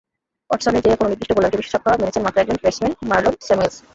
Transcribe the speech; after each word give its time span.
ওয়াটসনের 0.49 0.83
চেয়ে 0.83 0.99
কোনো 0.99 1.09
নির্দিষ্ট 1.09 1.31
বোলারকে 1.35 1.59
বেশি 1.59 1.71
ছক্কা 1.73 1.99
মেরেছেন 1.99 2.23
মাত্র 2.25 2.41
একজন 2.41 2.57
ব্যাটসম্যান—মারলন 2.57 3.35
স্যামুয়েলস। 3.47 3.75